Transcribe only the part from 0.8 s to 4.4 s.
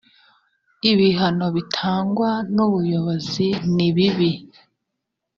ibihano bitangwa n ubuyobozi nibibi